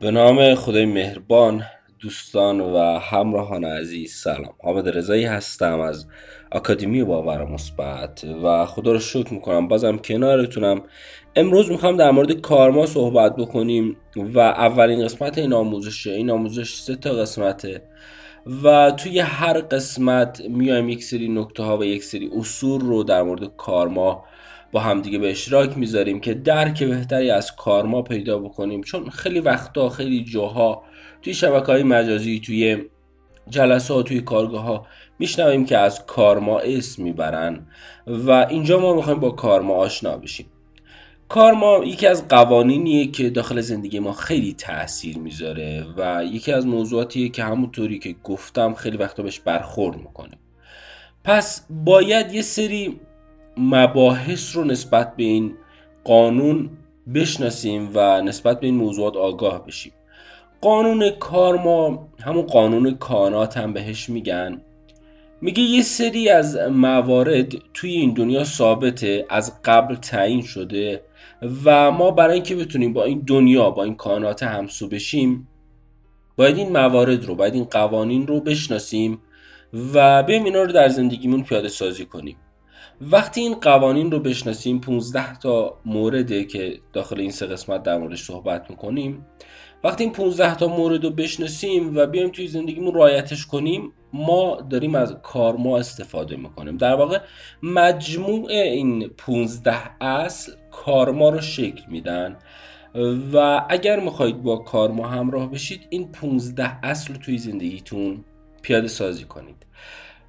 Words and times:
به 0.00 0.10
نام 0.10 0.54
خدای 0.54 0.86
مهربان 0.86 1.62
دوستان 2.00 2.60
و 2.60 2.98
همراهان 2.98 3.64
عزیز 3.64 4.14
سلام. 4.14 4.54
حامد 4.62 4.88
رضایی 4.88 5.24
هستم 5.24 5.80
از 5.80 6.06
آکادمی 6.52 7.04
باور 7.04 7.44
مثبت 7.44 8.24
و 8.44 8.66
خدا 8.66 8.92
رو 8.92 8.98
شکر 8.98 9.34
می‌کنم 9.34 9.68
بازم 9.68 9.96
کنارتونم. 9.96 10.82
امروز 11.36 11.70
می‌خوام 11.70 11.96
در 11.96 12.10
مورد 12.10 12.32
کارما 12.32 12.86
صحبت 12.86 13.36
بکنیم 13.36 13.96
و 14.16 14.38
اولین 14.38 15.04
قسمت 15.04 15.38
این 15.38 15.52
آموزشه 15.52 16.10
این 16.10 16.30
آموزش 16.30 16.74
سه 16.74 16.96
تا 16.96 17.10
قسمته 17.10 17.82
و 18.62 18.90
توی 18.90 19.18
هر 19.18 19.60
قسمت 19.60 20.42
میایم 20.48 20.88
یک 20.88 21.04
سری 21.04 21.28
نکته 21.28 21.62
ها 21.62 21.78
و 21.78 21.84
یک 21.84 22.04
سری 22.04 22.30
اصول 22.36 22.80
رو 22.80 23.02
در 23.02 23.22
مورد 23.22 23.56
کارما 23.56 24.24
با 24.72 24.80
همدیگه 24.80 25.18
به 25.18 25.30
اشتراک 25.30 25.78
می‌ذاریم 25.78 26.20
که 26.20 26.34
درک 26.34 26.82
بهتری 26.82 27.30
از 27.30 27.56
کارما 27.56 28.02
پیدا 28.02 28.38
بکنیم. 28.38 28.82
چون 28.82 29.10
خیلی 29.10 29.40
وقتا 29.40 29.88
خیلی 29.88 30.24
جاها 30.24 30.82
توی 31.22 31.34
شبکه 31.34 31.66
های 31.66 31.82
مجازی 31.82 32.40
توی 32.40 32.84
جلسه 33.48 33.94
ها 33.94 34.02
توی 34.02 34.20
کارگاه 34.20 34.62
ها 34.62 34.86
میشنویم 35.18 35.64
که 35.64 35.78
از 35.78 36.06
کارما 36.06 36.58
اسم 36.58 37.02
می‌برن 37.02 37.66
و 38.06 38.30
اینجا 38.30 38.80
ما 38.80 38.94
می‌خوایم 38.94 39.20
با 39.20 39.30
کارما 39.30 39.74
آشنا 39.74 40.16
بشیم. 40.16 40.46
کارما 41.28 41.84
یکی 41.84 42.06
از 42.06 42.28
قوانینیه 42.28 43.06
که 43.06 43.30
داخل 43.30 43.60
زندگی 43.60 43.98
ما 43.98 44.12
خیلی 44.12 44.52
تاثیر 44.52 45.18
می‌ذاره 45.18 45.86
و 45.96 46.24
یکی 46.24 46.52
از 46.52 46.66
موضوعاتیه 46.66 47.28
که 47.28 47.44
همونطوری 47.44 47.98
که 47.98 48.14
گفتم 48.24 48.74
خیلی 48.74 48.96
وقتا 48.96 49.22
بهش 49.22 49.40
برخورد 49.40 49.96
می‌کنیم. 49.96 50.38
پس 51.24 51.66
باید 51.70 52.34
یه 52.34 52.42
سری 52.42 53.00
مباحث 53.58 54.56
رو 54.56 54.64
نسبت 54.64 55.16
به 55.16 55.22
این 55.22 55.54
قانون 56.04 56.70
بشناسیم 57.14 57.90
و 57.94 58.22
نسبت 58.22 58.60
به 58.60 58.66
این 58.66 58.76
موضوعات 58.76 59.16
آگاه 59.16 59.66
بشیم. 59.66 59.92
قانون 60.60 61.10
کارما 61.10 62.08
همون 62.20 62.42
قانون 62.42 62.94
کانات 62.94 63.56
هم 63.56 63.72
بهش 63.72 64.08
میگن. 64.08 64.60
میگه 65.40 65.62
یه 65.62 65.82
سری 65.82 66.28
از 66.28 66.56
موارد 66.56 67.52
توی 67.74 67.90
این 67.90 68.14
دنیا 68.14 68.44
ثابته 68.44 69.26
از 69.30 69.62
قبل 69.64 69.94
تعیین 69.94 70.42
شده 70.42 71.02
و 71.64 71.90
ما 71.90 72.10
برای 72.10 72.34
اینکه 72.34 72.56
بتونیم 72.56 72.92
با 72.92 73.04
این 73.04 73.22
دنیا 73.26 73.70
با 73.70 73.84
این 73.84 73.94
کانات 73.94 74.42
همسو 74.42 74.88
بشیم 74.88 75.48
باید 76.36 76.56
این 76.56 76.72
موارد 76.72 77.24
رو 77.24 77.34
باید 77.34 77.54
این 77.54 77.64
قوانین 77.64 78.26
رو 78.26 78.40
بشناسیم 78.40 79.18
و 79.94 80.22
بیایم 80.22 80.44
اینا 80.44 80.62
رو 80.62 80.72
در 80.72 80.88
زندگیمون 80.88 81.42
پیاده 81.42 81.68
سازی 81.68 82.04
کنیم. 82.04 82.36
وقتی 83.00 83.40
این 83.40 83.54
قوانین 83.54 84.10
رو 84.10 84.20
بشناسیم 84.20 84.80
15 84.80 85.38
تا 85.38 85.78
مورده 85.84 86.44
که 86.44 86.80
داخل 86.92 87.20
این 87.20 87.30
سه 87.30 87.46
قسمت 87.46 87.82
در 87.82 87.98
موردش 87.98 88.22
صحبت 88.22 88.70
می‌کنیم. 88.70 89.26
وقتی 89.84 90.04
این 90.04 90.12
15 90.12 90.54
تا 90.54 90.68
مورد 90.68 91.04
رو 91.04 91.10
بشناسیم 91.10 91.96
و 91.96 92.06
بیایم 92.06 92.30
توی 92.30 92.48
زندگیمون 92.48 92.94
رایتش 92.94 93.46
کنیم 93.46 93.92
ما 94.12 94.60
داریم 94.70 94.94
از 94.94 95.16
کارما 95.22 95.78
استفاده 95.78 96.36
می‌کنیم. 96.36 96.76
در 96.76 96.94
واقع 96.94 97.18
مجموع 97.62 98.50
این 98.50 99.08
15 99.08 100.04
اصل 100.04 100.52
کارما 100.70 101.28
رو 101.28 101.40
شکل 101.40 101.82
میدن. 101.88 102.36
و 103.32 103.66
اگر 103.68 104.00
می‌خواهید 104.00 104.42
با 104.42 104.56
کارما 104.56 105.08
همراه 105.08 105.50
بشید 105.50 105.86
این 105.90 106.12
15 106.12 106.78
اصل 106.82 107.14
رو 107.14 107.20
توی 107.20 107.38
زندگیتون 107.38 108.24
پیاده 108.62 108.88
سازی 108.88 109.24
کنید. 109.24 109.66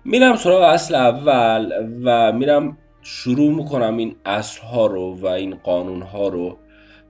میرم 0.05 0.35
سراغ 0.35 0.61
اصل 0.61 0.95
اول 0.95 1.71
و 2.03 2.31
میرم 2.31 2.77
شروع 3.01 3.53
می‌کنم 3.53 3.97
این 3.97 4.15
اصل 4.25 4.61
ها 4.61 4.85
رو 4.85 5.15
و 5.15 5.25
این 5.25 5.55
قانون 5.55 6.01
ها 6.01 6.27
رو 6.27 6.57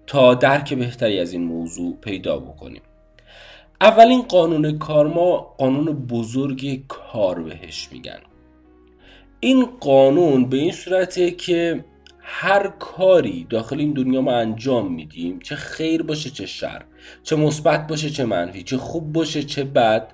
تا 0.08 0.34
درک 0.34 0.73
بهتری 0.73 1.20
از 1.20 1.34
این 1.34 1.44
موضوع 1.44 1.98
پیدا 2.02 2.40
بکنیم. 2.40 2.82
اولین 3.82 4.22
قانون 4.22 4.78
کارما 4.78 5.38
قانون 5.58 5.86
بزرگ 5.86 6.88
کار 6.88 7.44
بهش 7.44 7.89
میگن. 7.92 8.20
این 9.39 9.66
قانون 9.66 10.45
به 10.45 10.58
این 10.58 10.72
صورته 10.72 11.32
که 11.32 11.86
هر 12.20 12.67
کاری 12.67 13.48
داخل 13.49 13.80
این 13.80 13.94
دنیا 13.94 14.22
ما 14.22 14.32
انجام 14.32 14.94
میدیم 14.94 15.39
چه 15.39 15.55
خیر 15.55 16.04
باشه 16.04 16.30
چه 16.30 16.45
شر 16.45 16.86
چه 17.23 17.36
مثبت 17.36 17.88
باشه 17.88 18.10
چه 18.10 18.26
منفی 18.26 18.64
چه 18.64 18.78
خوب 18.78 19.14
باشه 19.14 19.44
چه 19.44 19.64
بد 19.64 20.11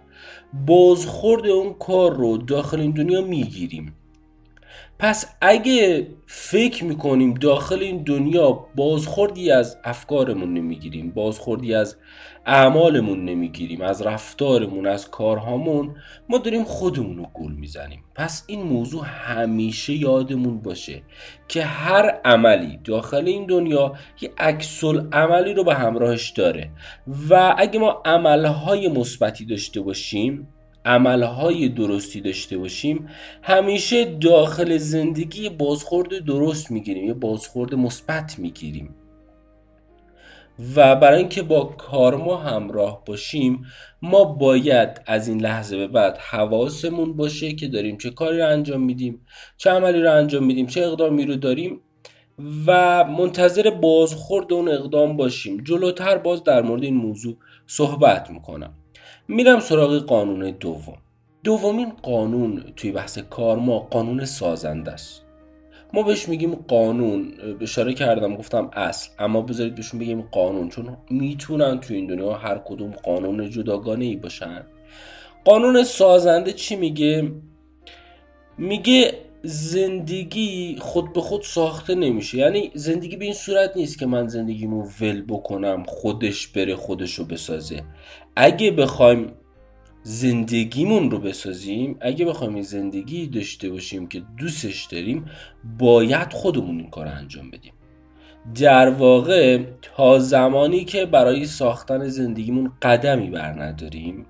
بازخورد 0.68 1.48
اون 1.48 1.74
کار 1.74 2.14
رو 2.16 2.38
داخل 2.38 2.80
این 2.80 2.92
دنیا 2.92 3.22
می‌گیریم. 3.22 3.94
پس 5.00 5.36
اگه 5.42 6.08
فکر 6.28 6.84
می‌کنیم 6.84 7.34
داخل 7.34 7.80
این 7.80 8.04
دنیا 8.04 8.52
بازخوردی 8.76 9.52
از 9.52 9.78
افکارمون 9.84 10.54
نمی‌گیریم 10.54 11.12
بازخوردی 11.12 11.74
از 11.74 11.98
اعمالمون 12.46 13.26
نمی‌گیریم 13.26 13.82
از 13.82 14.02
رفتارمون 14.02 14.88
از 14.88 15.10
کارهامون 15.10 15.96
ما 16.30 16.38
داریم 16.38 16.64
خودمون 16.64 17.18
رو 17.18 17.26
گول 17.34 17.54
می‌زنیم. 17.54 18.04
پس 18.16 18.44
این 18.48 18.64
موضوع 18.64 19.06
همیشه 19.06 19.94
یادمون 19.94 20.62
باشه 20.62 21.02
که 21.48 21.64
هر 21.64 22.20
عملی 22.26 22.80
داخل 22.84 23.28
این 23.28 23.46
دنیا 23.46 23.94
یه 24.22 24.32
عکس 24.38 24.84
عملی 25.12 25.54
رو 25.54 25.64
به 25.64 25.76
همراهش 25.76 26.30
داره 26.30 26.72
و 27.30 27.56
اگه 27.58 27.80
ما 27.80 28.02
عملهای 28.06 28.88
مثبتی 28.88 29.46
داشته 29.46 29.82
باشیم 29.82 30.48
عملهای 30.86 31.70
درستی 31.70 32.22
داشته 32.22 32.58
باشیم 32.58 33.10
همیشه 33.42 34.06
داخل 34.06 34.78
زندگی 34.78 35.50
بازخورد 35.50 36.26
درست 36.26 36.72
می‌گیریم 36.72 37.06
یه 37.06 37.14
بازخورد 37.14 37.76
مثبت 37.76 38.40
می‌گیریم. 38.40 38.96
و 40.76 40.96
برای 40.96 41.20
اینکه 41.20 41.44
با 41.44 41.64
کارما 41.64 42.38
همراه 42.38 43.04
باشیم 43.06 43.66
ما 44.02 44.24
باید 44.24 45.02
از 45.06 45.28
این 45.28 45.42
لحظه 45.42 45.78
به 45.78 45.88
بعد 45.88 46.18
حواسمون 46.18 47.14
باشه 47.14 47.54
که 47.54 47.68
داریم 47.68 47.98
چه 47.98 48.10
کاری 48.10 48.38
رو 48.38 48.48
انجام 48.48 48.82
میدیم 48.82 49.26
چه 49.58 49.70
عملی 49.70 50.02
رو 50.02 50.14
انجام 50.14 50.44
میدیم 50.44 50.66
چه 50.66 50.82
اقدامی 50.82 51.26
رو 51.26 51.36
داریم 51.36 51.82
و 52.68 53.04
منتظر 53.04 53.70
بازخورد 53.70 54.54
اون 54.54 54.70
اقدام 54.70 55.18
باشیم. 55.18 55.64
جلوتر 55.64 56.18
باز 56.18 56.44
در 56.44 56.62
مورد 56.62 56.84
این 56.84 56.96
موضوع 56.96 57.38
صحبت 57.68 58.30
می‌کنم. 58.30 58.74
میرم 59.28 59.60
سراغ 59.60 59.98
قانون 59.98 60.52
دوم. 60.52 60.98
دومین 61.44 61.92
قانون 62.02 62.64
توی 62.76 62.92
بحث 62.92 63.18
کار 63.18 63.58
ما 63.58 63.80
قانون 63.80 64.26
سازنده 64.26 64.92
است 64.92 65.26
ما 65.94 66.04
بهش 66.04 66.30
میگیم 66.30 66.56
قانون 66.56 67.34
اشاره 67.62 67.94
کردم 67.94 68.36
گفتم 68.36 68.70
اصل 68.74 69.10
اما 69.20 69.42
بذارید 69.42 69.76
بهشون 69.76 70.00
بگیم 70.00 70.22
قانون 70.22 70.70
چون 70.70 70.98
می‌تونن 71.10 71.80
توی 71.80 71.96
این 71.96 72.08
دنیا 72.08 72.34
هر 72.34 72.58
کدوم 72.58 72.92
قانون 72.92 73.50
جداگانه 73.50 74.06
ای 74.06 74.16
باشن. 74.16 74.66
قانون 75.46 75.84
سازنده 75.84 76.54
چی 76.54 76.76
میگه؟ 76.76 77.32
میگه 78.58 79.25
زندگی 79.46 80.78
خود 80.80 81.14
به 81.14 81.22
خود 81.22 81.42
ساخته 81.42 81.96
نمیشه. 81.96 82.38
یعنی 82.38 82.72
زندگی 82.74 83.16
به 83.16 83.26
این 83.26 83.34
صورت 83.34 83.78
نیست 83.78 84.00
که 84.00 84.06
من 84.06 84.28
زندگیمو 84.28 84.88
ول 85.02 85.22
بکنم 85.22 85.84
خودش 85.88 86.48
بره 86.48 86.76
خودشو 86.76 87.26
بسازه. 87.26 87.84
اگه 88.36 88.72
بخوایم 88.72 89.32
زندگیمون 90.04 91.12
رو 91.12 91.20
بسازیم 91.20 91.98
اگه 92.02 92.26
بخوایم 92.26 92.62
زندگی 92.62 93.28
داشته 93.28 93.70
باشیم 93.70 94.08
که 94.08 94.24
دوستش 94.38 94.86
داریم 94.86 95.26
باید 95.80 96.34
خودمون 96.34 96.80
این 96.80 96.90
کار 96.90 97.08
انجام 97.08 97.52
بدیم. 97.52 97.74
در 98.56 98.90
واقع 98.90 99.64
تا 99.82 100.20
زمانی 100.20 100.86
که 100.86 101.06
برای 101.06 101.46
ساختن 101.46 102.08
زندگیمون 102.08 102.72
قدمی 102.82 103.30
بر 103.30 103.64
نداریم 103.64 104.26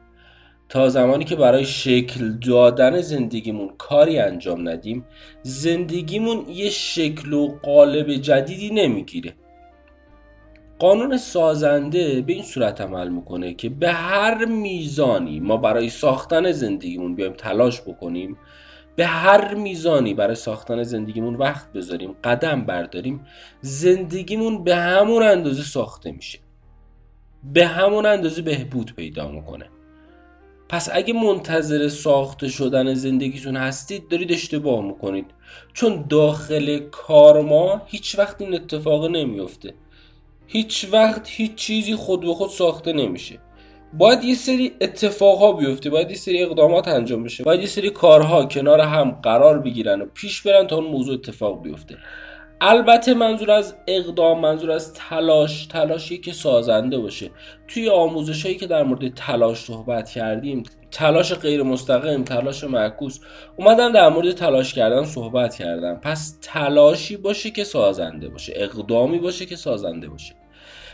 تا 0.70 0.90
زمانی 0.90 1.26
که 1.26 1.36
برای 1.36 1.66
شکل 1.66 2.32
دادن 2.32 3.02
زندگیمون 3.02 3.70
کاری 3.78 4.20
انجام 4.20 4.70
ندیم 4.70 5.06
زندگیمون 5.42 6.46
یه 6.50 6.70
شکل 6.70 7.34
و 7.34 7.48
قالب 7.64 8.14
جدیدی 8.14 8.70
نمی‌گیره. 8.70 9.34
قانون 10.80 11.18
سازنده 11.18 12.22
به 12.22 12.34
این 12.34 12.44
صورت 12.44 12.82
عمل 12.82 13.10
می‌کنه 13.10 13.54
که 13.54 13.70
به 13.70 13.92
هر 13.92 14.46
میزانی 14.46 15.40
ما 15.40 15.58
برای 15.58 15.90
ساختن 15.90 16.52
زندگیمون 16.52 17.16
بیایم 17.16 17.34
تلاش 17.34 17.82
بکنیم 17.82 18.38
به 18.96 19.06
هر 19.06 19.54
میزانی 19.54 20.14
برای 20.14 20.36
ساختن 20.36 20.84
زندگیمون 20.84 21.36
وقت 21.36 21.74
بذاریم 21.74 22.16
قدم 22.24 22.62
برداریم 22.62 23.26
زندگیمون 23.62 24.64
به 24.64 24.76
همون 24.76 25.24
اندازه 25.24 25.64
ساخته 25.64 26.12
میشه. 26.12 26.40
به 27.44 27.68
همون 27.68 28.06
اندازه 28.06 28.42
بهبود 28.42 28.94
پیدا 28.96 29.28
می‌کنه. 29.28 29.70
پس 30.70 30.90
اگه 30.94 31.14
منتظر 31.14 31.88
ساخته 31.88 32.48
شدن 32.48 32.94
زندگیتون 32.94 33.58
هستید 33.58 34.08
دارید 34.08 34.32
اشتباه 34.32 34.86
می‌کنید. 34.86 35.26
چون 35.74 36.06
داخل 36.10 36.80
کار 36.92 37.42
ما 37.42 37.82
هیچ 37.86 38.20
وقت 38.20 38.42
این 38.42 38.54
اتفاق 38.54 39.06
نمیفته 39.06 39.74
هیچ 40.48 40.88
وقت 40.92 41.28
هیچ 41.30 41.56
چیزی 41.56 41.96
خود 41.96 42.22
به 42.22 42.34
خود 42.34 42.50
ساخته 42.50 42.94
نمیشه. 42.94 43.40
باید 43.94 44.24
یه 44.24 44.36
سری 44.36 44.72
اتفاقها 44.82 45.52
بیفته 45.52 45.90
باید 45.90 46.10
یه 46.10 46.18
سری 46.18 46.44
اقدامات 46.44 46.88
انجام 46.88 47.24
بشه 47.24 47.44
باید 47.44 47.62
یه 47.62 47.68
سری 47.68 47.90
کارها 47.90 48.46
کنار 48.46 48.80
هم 48.80 49.12
قرار 49.12 49.60
بگیرن 49.60 50.02
و 50.02 50.06
پیش 50.14 50.42
برن 50.42 50.68
تا 50.68 50.76
اون 50.76 50.86
موضوع 50.86 51.14
اتفاق 51.14 51.62
بیفته. 51.62 51.98
البته 52.62 53.14
منظور 53.14 53.52
از 53.52 53.76
اقدام 53.88 54.40
منظور 54.40 54.72
از 54.72 54.94
تلاش 54.94 55.66
تلاشی 55.66 56.18
که 56.18 56.34
سازنده 56.34 57.00
باشه. 57.00 57.32
توی 57.68 57.90
آموزش 57.90 58.46
هایی 58.46 58.58
که 58.58 58.68
در 58.68 58.84
مورد 58.84 59.14
تلاش 59.14 59.58
صحبت 59.58 60.10
کردیم 60.10 60.64
تلاش 60.92 61.34
غیر 61.34 61.64
مستقیم 61.64 62.24
تلاش 62.24 62.64
معکوس 62.64 63.20
اومدم 63.58 63.92
در 63.92 64.10
مورد 64.10 64.32
تلاش 64.32 64.74
کردن 64.74 65.06
صحبت 65.06 65.56
کردم. 65.56 65.96
پس 65.96 66.38
تلاشی 66.42 67.18
باشه 67.18 67.52
که 67.52 67.64
سازنده 67.64 68.30
باشه 68.30 68.54
اقدامی 68.56 69.20
باشه 69.20 69.46
که 69.46 69.56
سازنده 69.56 70.10
باشه. 70.10 70.36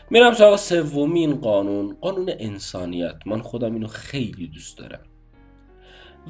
میرم 0.10 0.34
سراغ 0.34 0.56
سومین 0.56 1.36
قانون 1.36 1.98
قانون 2.02 2.30
انسانیت. 2.40 3.16
من 3.26 3.42
خودم 3.42 3.74
اینو 3.74 3.88
خیلی 3.88 4.48
دوست 4.48 4.78
دارم. 4.78 5.04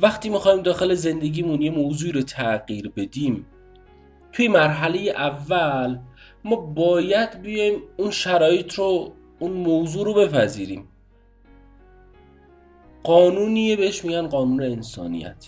وقتی 0.02 0.30
می‌خوایم 0.30 0.62
داخل 0.62 0.94
زندگیمون 0.94 1.62
یه 1.62 1.72
موضوع 1.72 2.12
رو 2.12 2.22
تغییر 2.22 2.92
بدیم 2.96 3.46
توی 4.32 4.48
مرحله 4.48 5.00
اول 5.00 6.00
ما 6.44 6.56
باید 6.56 7.42
بیایم 7.42 7.82
اون 7.98 8.12
شرایط 8.12 8.74
رو 8.74 9.14
اون 9.40 9.52
موضوع 9.52 10.06
رو 10.06 10.14
بپذیریم. 10.14 10.88
قانونیه 13.04 13.76
بهش 13.76 14.06
میگن 14.06 14.28
قانون 14.28 14.64
انسانیت. 14.64 15.46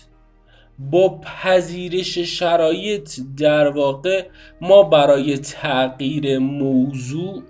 با 0.78 1.20
پذیرش 1.20 2.18
شرایط 2.18 3.20
در 3.38 3.68
واقع 3.68 4.26
ما 4.60 4.82
برای 4.82 5.38
تغییر 5.38 6.38
موضوع 6.38 7.42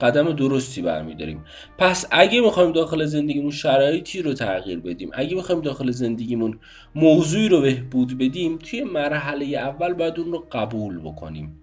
قدم 0.00 0.32
درستی 0.32 0.82
برمیداریم. 0.82 1.44
پس 1.78 2.06
اگه 2.10 2.40
می‌خوایم 2.40 2.72
داخل 2.72 3.04
زندگیمون 3.04 3.50
شرایطی 3.50 4.22
رو 4.22 4.34
تغییر 4.34 4.80
بدیم 4.80 5.10
اگه 5.12 5.36
می‌خوایم 5.36 5.60
داخل 5.60 5.90
زندگیمون 5.90 6.58
موضوعی 6.94 7.48
رو 7.48 7.60
بهبود 7.60 8.18
بدیم 8.18 8.58
توی 8.58 8.84
مرحله 8.84 9.46
اول 9.46 9.92
باید 9.92 10.20
اون 10.20 10.32
رو 10.32 10.46
قبول 10.52 10.98
بکنیم. 10.98 11.60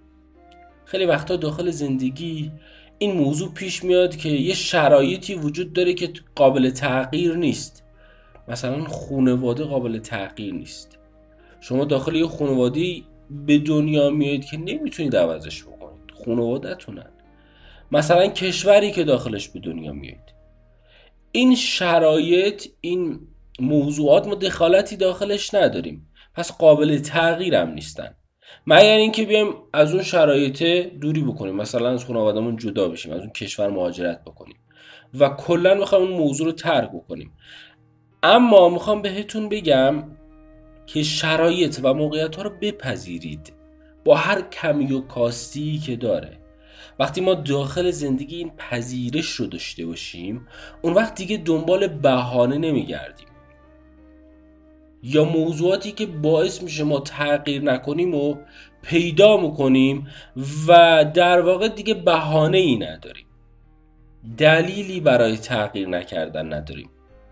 خیلی 0.85 1.05
وقتا 1.05 1.35
داخل 1.35 1.69
زندگی 1.69 2.51
این 2.97 3.17
موضوع 3.17 3.53
پیش 3.53 3.83
میاد 3.83 4.15
که 4.15 4.29
یه 4.29 4.53
شرایطی 4.53 5.35
وجود 5.35 5.73
داره 5.73 5.93
که 5.93 6.09
قابل 6.35 6.69
تغییر 6.69 7.35
نیست. 7.35 7.83
مثلا 8.47 8.83
خانواده 8.83 9.63
قابل 9.63 9.99
تغییر 9.99 10.53
نیست. 10.53 10.99
شما 11.61 11.85
داخل 11.85 12.15
یه 12.15 12.27
خانواده 12.27 13.01
به 13.29 13.57
دنیا 13.57 14.09
میاد 14.09 14.45
که 14.45 14.57
نمی‌تونید 14.57 15.15
عوضش 15.15 15.63
بکنید. 15.63 16.01
خانوادهتونن. 16.25 17.09
مثلا 17.91 18.27
کشوری 18.27 18.91
که 18.91 19.03
داخلش 19.03 19.49
به 19.49 19.59
دنیا 19.59 19.91
میایید. 19.93 20.33
این 21.31 21.55
شرایط 21.55 22.67
این 22.81 23.19
موضوعات 23.59 24.27
ما 24.27 24.35
دخالتی 24.35 24.97
داخلش 24.97 25.53
نداریم. 25.53 26.09
پس 26.35 26.57
قابل 26.57 26.97
تغییرم 26.97 27.69
نیستن. 27.69 28.15
مگر 28.67 28.97
اینکه 28.97 29.25
بیایم 29.25 29.53
از 29.73 29.93
اون 29.93 30.03
شرایط 30.03 30.63
دوری 31.01 31.21
بکنیم. 31.21 31.55
مثلا 31.55 31.89
از 31.89 32.05
خانوادهمون 32.05 32.57
جدا 32.57 32.89
بشیم 32.89 33.11
از 33.11 33.19
اون 33.19 33.29
کشور 33.29 33.69
مهاجرت 33.69 34.21
بکنیم. 34.23 34.57
و 35.19 35.29
کلا 35.29 35.73
می‌خوایم 35.73 36.07
اون 36.07 36.17
موضوع 36.17 36.45
رو 36.45 36.51
ترک 36.51 36.89
بکنیم. 36.91 37.31
اما 38.23 38.69
می‌خوام 38.69 39.01
بهتون 39.01 39.49
بگم 39.49 40.03
که 40.85 41.03
شرایط 41.03 41.79
و 41.83 41.93
موقعیت 41.93 42.35
ها 42.35 42.41
رو 42.41 42.51
بپذیرید. 42.61 43.53
با 44.05 44.15
هر 44.15 44.41
کمی 44.41 44.93
و 44.93 45.01
کاستی 45.01 45.77
که 45.77 45.95
داره. 45.95 46.39
وقتی 46.99 47.21
ما 47.21 47.33
داخل 47.33 47.91
زندگی 47.91 48.35
این 48.35 48.51
پذیرش 48.57 49.31
رو 49.31 49.45
داشته 49.45 49.85
باشیم 49.85 50.47
اون 50.81 50.93
وقت 50.93 51.15
دیگه 51.15 51.37
دنبال 51.37 51.87
بهانه 51.87 52.57
نمیگردیم. 52.57 53.27
یا 55.03 55.23
موضوعاتی 55.23 55.91
که 55.91 56.05
باعث 56.05 56.63
میشه 56.63 56.83
ما 56.83 56.99
تغییر 56.99 57.61
نکنیم 57.61 58.15
و 58.15 58.35
پیدا 58.81 59.37
می‌کنیم 59.37 60.07
و 60.67 61.05
در 61.13 61.41
واقع 61.41 61.67
دیگه 61.67 61.93
بهانه 61.93 62.57
ای 62.57 62.75
نداریم. 62.75 63.25
دلیلی 64.37 64.99
برای 64.99 65.37
تغییر 65.37 65.87
نکردن 65.87 66.53
نداریم. 66.53 66.89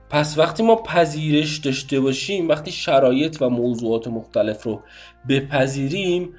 پس 0.10 0.38
وقتی 0.38 0.64
ما 0.64 0.76
پذیرش 0.76 1.58
داشته 1.58 2.00
باشیم 2.00 2.50
وقتی 2.50 2.72
شرایط 2.72 3.38
و 3.42 3.50
موضوعات 3.50 4.08
مختلف 4.08 4.64
رو 4.64 4.82
بپذیریم 5.30 6.34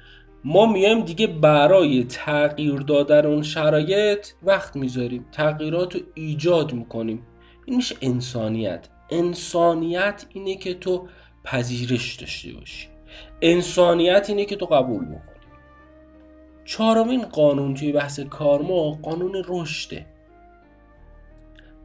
ما 0.49 0.65
میایم 0.65 1.01
دیگه 1.01 1.27
برای 1.27 2.03
تغییر 2.03 2.79
دادن 2.79 3.25
اون 3.25 3.43
شرایط 3.43 4.27
وقت 4.43 4.75
می‌ذاریم. 4.75 5.25
تغییرات 5.31 5.95
رو 5.95 6.01
ایجاد 6.13 6.73
می‌کنیم. 6.73 7.27
این 7.65 7.75
میشه 7.75 7.95
انسانیت. 8.01 8.87
انسانیت 9.09 10.25
اینه 10.33 10.55
که 10.55 10.73
تو 10.73 11.07
پذیرش 11.43 12.15
داشته 12.15 12.53
باشی. 12.53 12.87
انسانیت 13.41 14.25
اینه 14.29 14.45
که 14.45 14.55
تو 14.55 14.65
قبول 14.65 15.05
بکنی. 15.05 15.19
چهارمین 16.65 17.25
قانون 17.25 17.73
توی 17.73 17.91
بحث 17.91 18.19
کارما 18.19 18.91
قانون 18.91 19.43
رشده. 19.47 20.05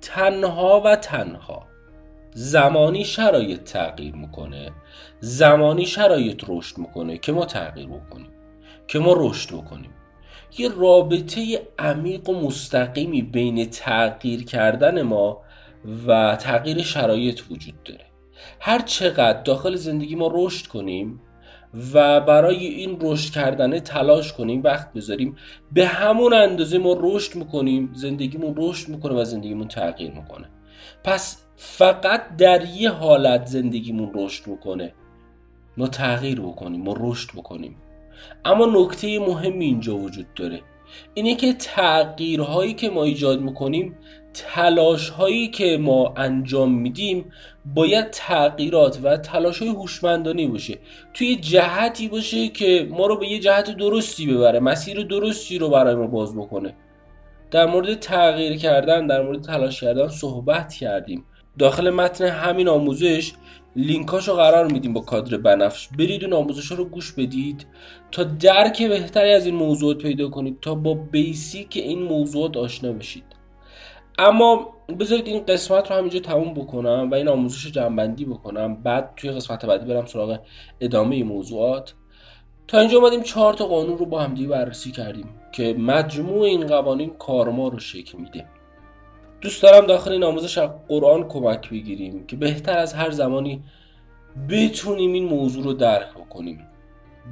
تنها 0.00 0.82
و 0.84 0.96
تنها. 0.96 1.66
زمانی 2.34 3.04
شرایط 3.04 3.62
تغییر 3.62 4.14
می‌کنه 4.14 4.72
زمانی 5.20 5.86
شرایط 5.86 6.44
رشد 6.48 6.78
می‌کنه 6.78 7.18
که 7.18 7.32
ما 7.32 7.44
تغییر 7.44 7.88
بکنیم. 7.88 8.28
که 8.92 8.98
ما 8.98 9.14
رشد 9.16 9.54
بکنیم. 9.54 9.90
یه 10.58 10.68
رابطه 10.68 11.62
عمیق 11.78 12.28
و 12.28 12.40
مستقیمی 12.40 13.22
بین 13.22 13.70
تغییر 13.70 14.44
کردن 14.44 15.02
ما 15.02 15.40
و 16.06 16.36
تغییر 16.36 16.82
شرایط 16.82 17.40
وجود 17.50 17.82
داره. 17.82 18.04
هر 18.60 18.78
چقدر 18.78 19.42
داخل 19.42 19.76
زندگی 19.76 20.14
ما 20.14 20.30
رشد 20.34 20.66
کنیم 20.66 21.20
و 21.94 22.20
برای 22.20 22.66
این 22.66 22.98
رشد 23.00 23.32
کردنه 23.32 23.80
تلاش 23.80 24.32
کنیم 24.32 24.62
وقت 24.62 24.92
بذاریم 24.92 25.36
به 25.72 25.86
همون 25.86 26.32
اندازه 26.32 26.78
ما 26.78 26.96
رشد 27.00 27.36
می‌کنیم 27.36 27.90
زندگیمون 27.94 28.54
رشد 28.56 28.88
می‌کنه 28.88 29.14
و 29.14 29.24
زندگیمون 29.24 29.68
تغییر 29.68 30.10
می‌کنه. 30.10 30.48
پس 31.04 31.42
فقط 31.56 32.36
در 32.36 32.64
یه 32.64 32.90
حالت 32.90 33.46
زندگیمون 33.46 34.10
رشد 34.14 34.46
می‌کنه 34.46 34.94
ما 35.76 35.86
تغییر 35.86 36.40
بکنیم 36.40 36.82
ما 36.82 36.94
رشد 37.00 37.30
بکنیم. 37.30 37.76
اما 38.44 38.66
نکته 38.66 39.18
مهمی 39.18 39.64
اینجا 39.64 39.96
وجود 39.96 40.34
داره. 40.34 40.60
اینه 41.14 41.34
که 41.34 41.52
تغییرهایی 41.52 42.74
که 42.74 42.90
ما 42.90 43.04
ایجاد 43.04 43.40
می‌کنیم 43.40 43.96
تلاش 44.34 45.08
هایی 45.08 45.48
که 45.48 45.78
ما 45.80 46.14
انجام 46.16 46.72
میدیم 46.72 47.24
باید 47.74 48.10
تغییرات 48.10 48.98
و 49.02 49.16
تلاش 49.16 49.58
های 49.58 49.68
هوشمندانه 49.68 50.48
باشه. 50.48 50.78
توی 51.14 51.36
جهتی 51.36 52.08
باشه 52.08 52.48
که 52.48 52.88
ما 52.90 53.06
رو 53.06 53.16
به 53.16 53.26
یه 53.26 53.38
جهت 53.38 53.76
درستی 53.76 54.26
ببره 54.26 54.60
مسیر 54.60 55.02
درستی 55.02 55.58
رو 55.58 55.68
برای 55.70 55.94
ما 55.94 56.06
باز 56.06 56.36
بکنه. 56.36 56.74
در 57.50 57.66
مورد 57.66 57.94
تغییر 57.94 58.56
کردن 58.56 59.06
در 59.06 59.22
مورد 59.22 59.42
تلاش 59.42 59.80
کردن 59.80 60.08
صحبت 60.08 60.74
کردیم. 60.74 61.24
داخل 61.58 61.90
متن 61.90 62.24
همین 62.24 62.68
آموزش 62.68 63.32
لینکاشو 63.76 64.34
قرار 64.34 64.72
میدیم 64.72 64.92
با 64.92 65.00
کادر 65.00 65.36
بنفش. 65.36 65.88
برید 65.98 66.24
اون 66.24 66.32
آموزش 66.32 66.66
رو 66.66 66.84
گوش 66.84 67.12
بدید. 67.12 67.66
تا 68.12 68.24
درک 68.24 68.82
بهتری 68.82 69.32
از 69.32 69.46
این 69.46 69.54
موضوعات 69.54 69.98
پیدا 69.98 70.28
کنید. 70.28 70.60
تا 70.60 70.74
با 70.74 70.94
بیسیک 70.94 71.76
این 71.76 72.02
موضوعات 72.02 72.56
آشنا 72.56 72.92
بشید. 72.92 73.24
اما 74.18 74.74
بذارید 75.00 75.26
این 75.26 75.44
قسمت 75.46 75.90
رو 75.90 75.96
همینجا 75.96 76.20
تموم 76.20 76.54
بکنم 76.54 77.08
و 77.10 77.14
این 77.14 77.28
آموزش 77.28 77.64
رو 77.64 77.70
جنبندی 77.70 78.24
بکنم. 78.24 78.82
بعد 78.82 79.12
توی 79.16 79.30
قسمت 79.30 79.66
بعدی 79.66 79.86
برم 79.86 80.06
سراغ 80.06 80.38
ادامه 80.80 81.24
موضوعات. 81.24 81.94
تا 82.68 82.78
اینجا 82.78 82.98
اومدیم 82.98 83.22
چهار 83.22 83.54
تا 83.54 83.66
قانون 83.66 83.98
رو 83.98 84.06
با 84.06 84.20
همدیگه 84.20 84.48
بررسی 84.48 84.90
کردیم 84.90 85.28
که 85.52 85.74
مجموع 85.78 86.42
این 86.42 86.66
قوانین 86.66 87.10
کارما 87.10 87.68
رو 87.68 87.78
شکل 87.78 88.18
میده. 88.18 88.46
دوست 89.42 89.62
دارم 89.62 89.86
داخل 89.86 90.12
این 90.12 90.24
آموزش 90.24 90.58
از 90.58 90.70
قرآن 90.88 91.28
کمک 91.28 91.70
بگیریم 91.70 92.26
که 92.26 92.36
بهتر 92.36 92.78
از 92.78 92.94
هر 92.94 93.10
زمانی 93.10 93.62
بتونیم 94.48 95.12
این 95.12 95.24
موضوع 95.24 95.64
رو 95.64 95.72
درک 95.72 96.10
بکنیم. 96.10 96.66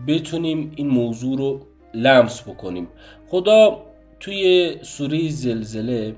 بتونیم 0.07 0.73
این 0.76 0.88
موضوع 0.88 1.38
رو 1.38 1.67
لمس 1.95 2.43
بکنیم. 2.43 2.88
خدا 3.29 3.83
توی 4.21 4.76
سوره 4.83 5.29
زلزله 5.29 6.17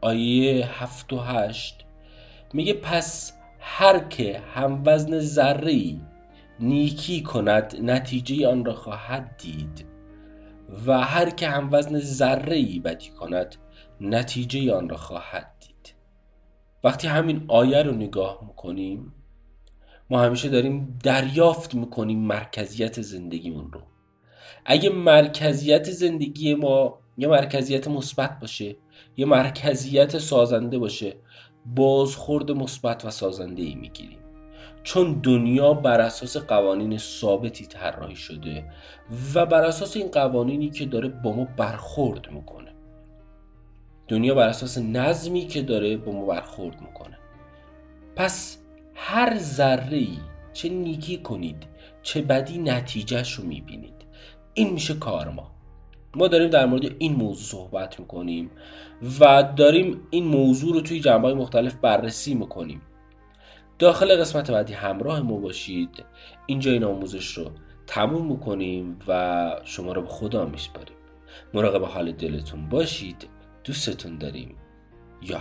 آیه 0.00 0.82
هفت 0.82 1.12
و 1.12 1.18
هشت 1.18 1.84
میگه 2.52 2.72
پس 2.72 3.32
هر 3.60 3.98
که 3.98 4.42
هم 4.54 4.82
وزن 4.86 5.18
ذره 5.18 5.94
نیکی 6.60 7.22
کند 7.22 7.76
نتیجه 7.82 8.48
آن 8.48 8.64
را 8.64 8.74
خواهد 8.74 9.30
دید. 9.38 9.84
و 10.86 11.00
هر 11.00 11.30
که 11.30 11.48
هم 11.48 11.68
وزن 11.72 11.98
ذره 11.98 12.80
بدی 12.84 13.10
کند 13.10 13.56
نتیجه 14.02 14.74
آن 14.74 14.88
را 14.88 14.96
خواهد 14.96 15.52
دید. 15.60 15.94
وقتی 16.84 17.08
همین 17.08 17.44
آیه 17.48 17.82
رو 17.82 17.92
نگاه 17.92 18.38
می‌کنیم 18.46 19.14
ما 20.10 20.22
همیشه 20.22 20.48
داریم 20.48 20.98
دریافت 21.04 21.74
می‌کنیم 21.74 22.18
مرکزیت 22.18 23.00
زندگیمون 23.00 23.72
رو. 23.72 23.80
اگه 24.64 24.90
مرکزیت 24.90 25.90
زندگی 25.90 26.54
ما 26.54 26.98
یه 27.18 27.28
مرکزیت 27.28 27.88
مثبت 27.88 28.40
باشه 28.40 28.76
یه 29.16 29.26
مرکزیت 29.26 30.18
سازنده 30.18 30.78
باشه 30.78 31.16
بازخورد 31.66 32.50
مثبت 32.50 33.04
و 33.04 33.10
سازنده 33.10 33.62
ای 33.62 33.74
می‌گیریم. 33.74 34.18
چون 34.82 35.20
دنیا 35.20 35.74
بر 35.74 36.00
اساس 36.00 36.36
قوانین 36.36 36.98
ثابتی 36.98 37.66
طراحی 37.66 38.16
شده 38.16 38.64
و 39.34 39.46
بر 39.46 39.64
اساس 39.64 39.96
این 39.96 40.08
قوانینی 40.08 40.70
که 40.70 40.86
داره 40.86 41.08
با 41.08 41.32
ما 41.32 41.44
برخورد 41.56 42.30
می‌کنه. 42.32 42.71
دنیا 44.08 44.34
بر 44.34 44.48
اساس 44.48 44.78
نظمی 44.78 45.46
که 45.46 45.62
داره 45.62 45.96
با 45.96 46.12
ما 46.12 46.26
برخورد 46.26 46.80
می‌کنه. 46.80 47.18
پس 48.16 48.58
هر 48.94 49.38
ذره 49.38 49.96
ای 49.96 50.18
چه 50.52 50.68
نیکی 50.68 51.16
کنید 51.16 51.66
چه 52.02 52.22
بدی 52.22 52.58
نتیجهش 52.58 53.32
رو 53.32 53.44
می‌بینید. 53.44 53.94
این 54.54 54.72
میشه 54.72 54.94
کارما 54.94 55.52
ما. 56.16 56.28
داریم 56.28 56.50
در 56.50 56.66
مورد 56.66 56.82
این 56.98 57.12
موضوع 57.12 57.44
صحبت 57.44 58.00
می‌کنیم 58.00 58.50
و 59.20 59.52
داریم 59.56 60.00
این 60.10 60.24
موضوع 60.24 60.74
رو 60.74 60.80
توی 60.80 61.00
جنبه 61.00 61.34
مختلف 61.34 61.74
بررسی 61.74 62.34
می‌کنیم. 62.34 62.82
داخل 63.78 64.16
قسمت 64.20 64.50
بعدی 64.50 64.72
همراه 64.72 65.20
ما 65.20 65.36
باشید. 65.36 66.04
اینجا 66.46 66.72
این 66.72 66.84
آموزش 66.84 67.26
رو 67.26 67.50
تموم 67.86 68.26
می‌کنیم 68.26 68.98
و 69.08 69.56
شما 69.64 69.92
رو 69.92 70.02
به 70.02 70.08
خدا 70.08 70.46
میسپاریم. 70.46 70.96
مراقب 71.54 71.84
حال 71.84 72.12
دلتون 72.12 72.68
باشید. 72.68 73.28
دوستتون 73.64 74.18
داریم 74.18 74.56
یا 75.22 75.38